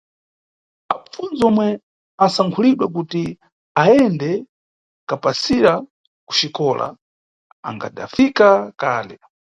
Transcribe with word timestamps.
Apfundzi 0.93 1.41
omwe 1.49 1.67
asankhulidwa 2.25 2.85
kuti 2.95 3.23
ayende 3.81 4.31
kapsayira 5.09 5.73
kuxikola 6.27 6.87
akhadafika 7.69 8.49
kale. 8.81 9.15